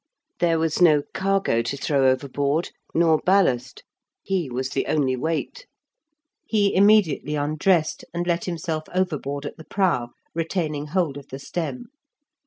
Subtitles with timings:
[0.39, 3.83] There was no cargo to throw overboard, nor ballast.
[4.23, 5.67] He was the only weight.
[6.47, 11.89] He immediately undressed, and let himself overboard at the prow, retaining hold of the stem.